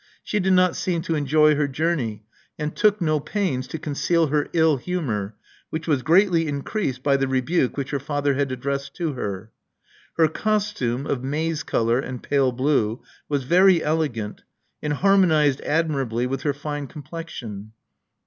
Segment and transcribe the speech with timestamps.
[0.23, 2.23] She did not seem to enjoy her journey,
[2.57, 5.35] and took no pains to conceal her ill humor,
[5.69, 9.51] which was greatly increased by the rebuke which her father had addressed to her.
[10.17, 14.41] Her costume of maize color and pale blue was very elegant,
[14.81, 17.73] and harmonized admirably with her fine complexion.